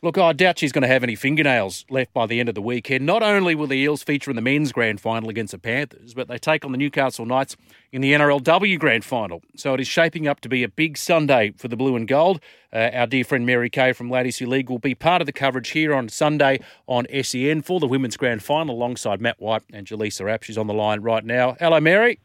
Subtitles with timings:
[0.00, 2.62] Look, I doubt she's going to have any fingernails left by the end of the
[2.62, 3.04] weekend.
[3.04, 6.28] Not only will the Eels feature in the men's grand final against the Panthers, but
[6.28, 7.56] they take on the Newcastle Knights
[7.90, 9.42] in the NRLW grand final.
[9.56, 12.40] So it is shaping up to be a big Sunday for the blue and gold.
[12.72, 15.32] Uh, our dear friend Mary Kay from Ladies Who League will be part of the
[15.32, 19.84] coverage here on Sunday on SEN for the women's grand final alongside Matt White and
[19.84, 20.44] Jaleesa App.
[20.44, 21.56] She's on the line right now.
[21.58, 22.20] Hello, Mary.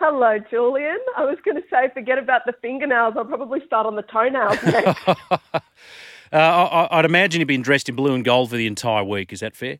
[0.00, 0.98] Hello, Julian.
[1.16, 3.14] I was going to say, forget about the fingernails.
[3.16, 5.62] I'll probably start on the toenails next.
[6.32, 9.32] Uh, I, would imagine you've been dressed in blue and gold for the entire week.
[9.32, 9.78] Is that fair?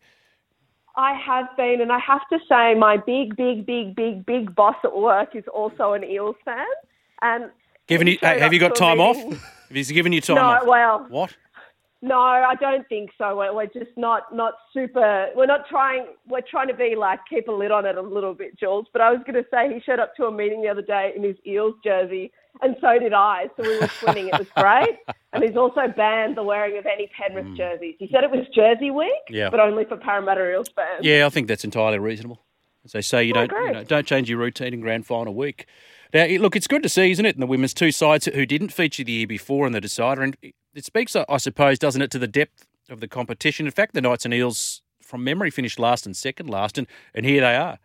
[0.96, 4.76] I have been, and I have to say, my big, big, big, big, big boss
[4.84, 6.66] at work is also an Eels fan.
[7.22, 7.50] And
[7.86, 9.16] given you, have you got time off?
[9.16, 10.66] Have he given you time no, off?
[10.66, 11.34] well, what?
[12.04, 13.36] No, I don't think so.
[13.36, 15.28] We're, we're just not not super.
[15.36, 16.06] We're not trying.
[16.28, 18.86] We're trying to be like keep a lid on it a little bit, Jules.
[18.92, 21.12] But I was going to say he showed up to a meeting the other day
[21.14, 23.48] in his Eels jersey, and so did I.
[23.56, 24.34] So we were twinning.
[24.34, 24.98] It was great.
[25.34, 27.56] And he's also banned the wearing of any Penrith mm.
[27.56, 27.94] jerseys.
[27.98, 29.48] He said it was Jersey Week, yeah.
[29.48, 31.00] but only for Parramatta Eels fans.
[31.00, 32.42] Yeah, I think that's entirely reasonable.
[32.84, 35.34] As they say, you oh, don't you know, don't change your routine in grand final
[35.34, 35.64] week.
[36.12, 38.74] Now, look, it's good to see, isn't it, in the women's two sides who didn't
[38.74, 40.36] feature the year before in the decider, and
[40.74, 43.66] it speaks, I suppose, doesn't it, to the depth of the competition.
[43.66, 47.26] In fact, the Knights and Eels, from memory, finished last and second last, and, and
[47.26, 47.78] here they are.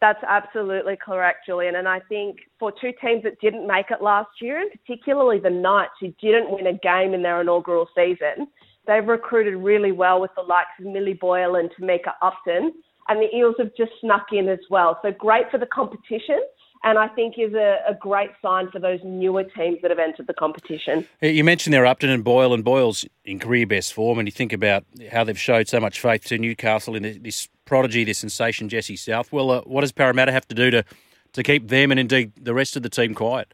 [0.00, 1.74] That's absolutely correct, Julian.
[1.74, 5.50] And I think for two teams that didn't make it last year, and particularly the
[5.50, 8.46] Knights, who didn't win a game in their inaugural season,
[8.86, 12.72] they've recruited really well with the likes of Millie Boyle and Tamika Upton.
[13.08, 14.98] And the Eels have just snuck in as well.
[15.02, 16.40] So great for the competition
[16.84, 20.26] and I think is a, a, great sign for those newer teams that have entered
[20.26, 21.06] the competition.
[21.20, 24.52] You mentioned there Upton and Boyle, and Boyle's in career best form, and you think
[24.52, 28.96] about how they've showed so much faith to Newcastle in this prodigy, this sensation, Jesse
[28.96, 29.50] Southwell.
[29.50, 30.84] Uh, what does Parramatta have to do to,
[31.32, 33.52] to keep them and indeed the rest of the team quiet?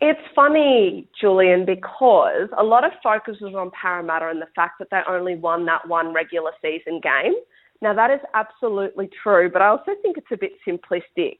[0.00, 4.88] It's funny, Julian, because a lot of focus was on Parramatta and the fact that
[4.90, 7.34] they only won that one regular season game.
[7.82, 11.38] Now, that is absolutely true, but I also think it's a bit simplistic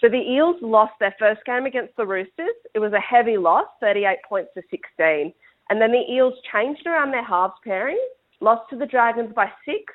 [0.00, 2.56] so the Eels lost their first game against the Roosters.
[2.74, 5.32] It was a heavy loss, 38 points to 16.
[5.68, 8.00] And then the Eels changed around their halves pairing,
[8.40, 9.92] lost to the Dragons by six,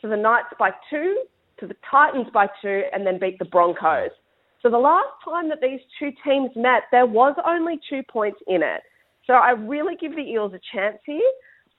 [0.00, 1.24] to the Knights by two,
[1.58, 4.10] to the Titans by two, and then beat the Broncos.
[4.62, 8.62] So the last time that these two teams met, there was only two points in
[8.62, 8.82] it.
[9.26, 11.20] So I really give the Eels a chance here.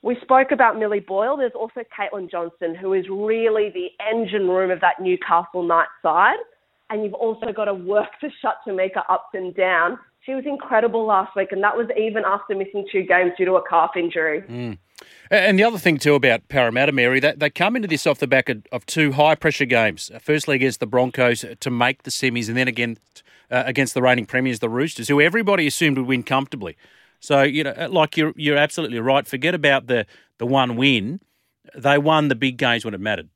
[0.01, 1.37] We spoke about Millie Boyle.
[1.37, 6.37] There's also Caitlan Johnston, who is really the engine room of that Newcastle Knights side
[6.89, 9.99] and you've also got to work to shut Tamika Upton down.
[10.25, 13.55] She was incredible last week, and that was even after missing two games due to
[13.55, 14.41] a calf injury.
[14.41, 14.77] Mm.
[15.31, 18.27] And the other thing too about Parramatta, Mary, that they come into this off the
[18.27, 20.11] back of, of two high pressure games.
[20.21, 22.97] Firstly against the Broncos to make the semis, and then again
[23.49, 26.75] uh, against the reigning premiers, the Roosters, who everybody assumed would win comfortably.
[27.19, 29.25] So you know, like you're you're absolutely right.
[29.25, 30.05] Forget about the
[30.37, 31.21] the one win.
[31.75, 33.29] They won the big games when it mattered.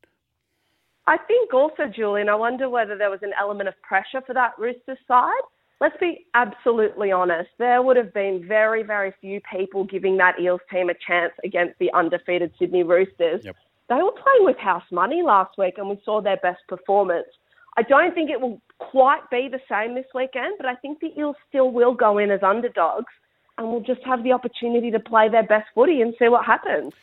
[1.06, 4.54] I think also, Julian, I wonder whether there was an element of pressure for that
[4.58, 5.42] Roosters side.
[5.82, 7.50] Let's be absolutely honest.
[7.60, 11.78] There would have been very, very few people giving that Eels team a chance against
[11.80, 13.44] the undefeated Sydney Roosters.
[13.44, 13.56] Yep.
[13.90, 17.28] They were playing with house money last week and we saw their best performance.
[17.76, 21.12] I don't think it will quite be the same this weekend, but I think the
[21.20, 23.12] Eels still will go in as underdogs
[23.58, 26.94] and will just have the opportunity to play their best footy and see what happens.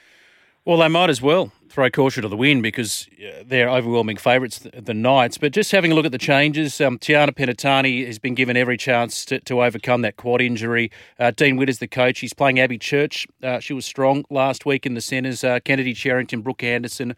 [0.64, 4.58] Well, they might as well throw caution to the wind because uh, they're overwhelming favourites,
[4.58, 5.38] the Knights.
[5.38, 8.76] But just having a look at the changes, um, Tiana Penitani has been given every
[8.76, 10.90] chance to, to overcome that quad injury.
[11.18, 12.18] Uh, Dean Witt is the coach.
[12.18, 13.26] He's playing Abby Church.
[13.42, 15.42] Uh, she was strong last week in the centres.
[15.42, 17.14] Uh, Kennedy Cherrington, Brooke Anderson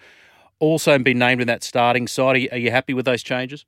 [0.60, 2.36] also been named in that starting side.
[2.36, 3.64] Are you, are you happy with those changes?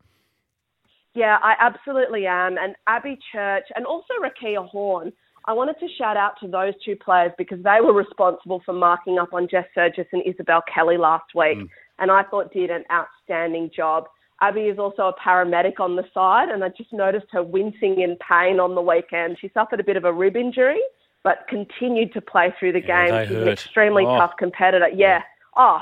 [1.15, 2.57] Yeah, I absolutely am.
[2.59, 5.13] And Abby Church and also Rikeya Horne
[5.47, 9.19] I wanted to shout out to those two players because they were responsible for marking
[9.19, 11.69] up on Jess Sergis and Isabelle Kelly last week, mm.
[11.99, 14.05] and I thought did an outstanding job.
[14.41, 18.17] Abby is also a paramedic on the side, and I just noticed her wincing in
[18.27, 19.37] pain on the weekend.
[19.41, 20.81] She suffered a bit of a rib injury,
[21.23, 23.29] but continued to play through the yeah, game.
[23.29, 23.43] She's hurt.
[23.43, 24.17] an extremely oh.
[24.17, 24.89] tough competitor.
[24.95, 25.23] Yeah.
[25.57, 25.81] Oh,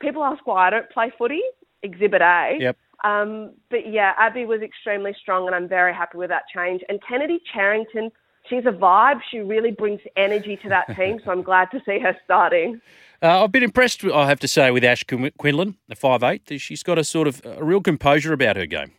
[0.00, 1.42] people ask why I don't play footy.
[1.82, 2.56] Exhibit A.
[2.58, 2.76] Yep.
[3.04, 6.82] Um, but yeah, Abby was extremely strong, and I'm very happy with that change.
[6.88, 8.10] And Kennedy Cherrington
[8.48, 9.20] she's a vibe.
[9.30, 12.80] She really brings energy to that team, so I'm glad to see her starting.
[13.22, 16.42] Uh, I've been impressed, I have to say, with Ash Quinlan, the five eight.
[16.60, 18.92] She's got a sort of a real composure about her game.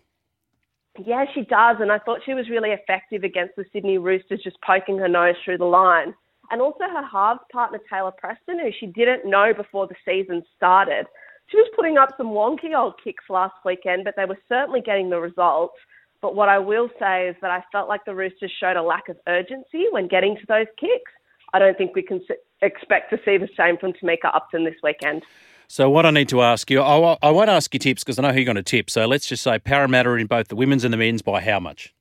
[1.06, 4.58] Yeah, she does, and I thought she was really effective against the Sydney Roosters, just
[4.66, 6.14] poking her nose through the line.
[6.52, 11.06] And also her halves partner Tayla Preston, who she didn't know before the season started.
[11.48, 15.10] She was putting up some wonky old kicks last weekend, but they were certainly getting
[15.10, 15.76] the results.
[16.22, 19.08] But what I will say is that I felt like the Roosters showed a lack
[19.10, 21.12] of urgency when getting to those kicks.
[21.54, 22.22] I don't think we can
[22.62, 25.24] expect to see the same from Tamika Upton this weekend.
[25.68, 28.24] So what I need to ask you, I, I won't ask you tips because I
[28.24, 28.90] know who you're going to tip.
[28.90, 31.94] So let's just say Parramatta in both the women's and the men's by how much?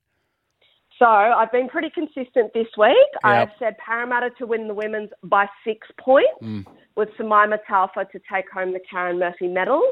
[0.98, 2.96] So I've been pretty consistent this week.
[2.96, 3.24] Yep.
[3.24, 6.66] I've said Parramatta to win the women's by six points, mm.
[6.96, 9.82] with Simaima Taufa to take home the Karen Murphy medal.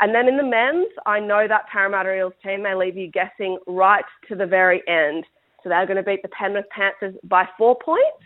[0.00, 3.58] And then in the men's, I know that Parramatta Eels team, they leave you guessing
[3.66, 5.24] right to the very end.
[5.62, 8.24] So they're going to beat the Penrith Panthers by four points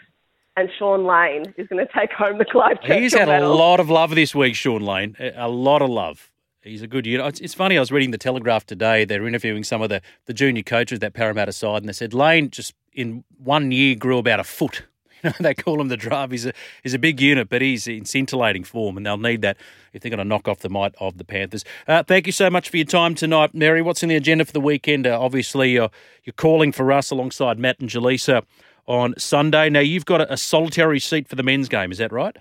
[0.56, 3.52] and Shaun Lane is going to take home the Clive Churchill He's had medal.
[3.52, 5.16] a lot of love this week, Shaun Lane.
[5.36, 6.30] A lot of love.
[6.62, 7.40] He's a good unit.
[7.40, 9.04] It's funny, I was reading the Telegraph today.
[9.04, 12.50] They're interviewing some of the, the junior coaches that Parramatta side, and they said Lane
[12.50, 14.84] just in one year grew about a foot.
[15.24, 16.30] Know, they call him the drive.
[16.30, 19.56] He's a he's a big unit, but he's in scintillating form, and they'll need that
[19.92, 21.64] if they're going to knock off the might of the Panthers.
[21.88, 23.82] Uh, thank you so much for your time tonight, Mary.
[23.82, 25.06] What's in the agenda for the weekend?
[25.06, 25.90] Uh, obviously, you're,
[26.24, 28.44] you're calling for us alongside Matt and Jaleesa
[28.86, 29.70] on Sunday.
[29.70, 32.36] Now, you've got a solitary seat for the men's game, is that right?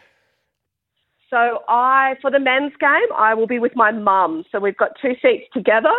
[1.30, 4.46] So I, for the men's game, I will be with my mum.
[4.52, 5.94] So we've got two seats together.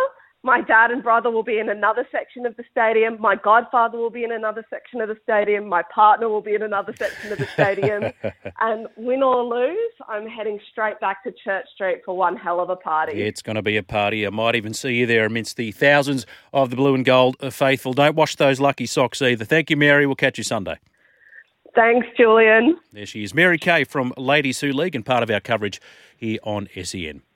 [0.45, 3.19] My dad and brother will be in another section of the stadium.
[3.19, 5.67] My godfather will be in another section of the stadium.
[5.67, 8.13] My partner will be in another section of the stadium.
[8.61, 12.69] and win or lose, I'm heading straight back to Church Street for one hell of
[12.69, 13.23] a party.
[13.23, 14.23] It's going to be a party.
[14.23, 17.93] I might even see you there amidst the thousands of the blue and gold faithful.
[17.93, 19.45] Don't wash those lucky socks either.
[19.45, 20.05] Thank you, Mary.
[20.05, 20.77] We'll catch you Sunday.
[21.73, 22.77] Thanks, Julian.
[22.93, 25.81] There she is, Mary Kay from Ladies Who League and part of our coverage
[26.15, 27.23] here on SEN.